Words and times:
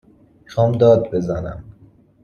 می 0.43 0.49
خوام 0.49 0.71
داد 0.71 1.11
بزنم 1.11 1.63